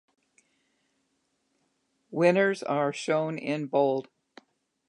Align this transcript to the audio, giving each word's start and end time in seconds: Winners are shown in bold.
Winners 2.09 2.63
are 2.63 2.91
shown 2.91 3.37
in 3.37 3.67
bold. 3.67 4.07